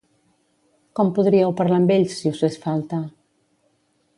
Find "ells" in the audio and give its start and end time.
1.99-2.15